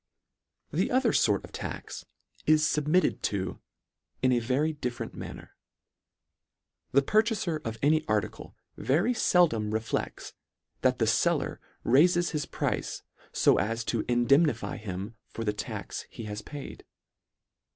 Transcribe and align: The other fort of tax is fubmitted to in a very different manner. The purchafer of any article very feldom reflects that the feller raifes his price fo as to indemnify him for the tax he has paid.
The 0.73 0.89
other 0.89 1.13
fort 1.13 1.45
of 1.45 1.51
tax 1.51 2.05
is 2.47 2.63
fubmitted 2.65 3.21
to 3.21 3.61
in 4.23 4.31
a 4.31 4.39
very 4.39 4.73
different 4.73 5.13
manner. 5.13 5.55
The 6.91 7.03
purchafer 7.03 7.61
of 7.63 7.77
any 7.83 8.03
article 8.07 8.55
very 8.77 9.13
feldom 9.13 9.71
reflects 9.71 10.33
that 10.81 10.97
the 10.97 11.05
feller 11.05 11.61
raifes 11.85 12.31
his 12.31 12.47
price 12.47 13.03
fo 13.31 13.57
as 13.57 13.83
to 13.83 14.03
indemnify 14.07 14.77
him 14.77 15.17
for 15.29 15.43
the 15.43 15.53
tax 15.53 16.07
he 16.09 16.23
has 16.23 16.41
paid. 16.41 16.83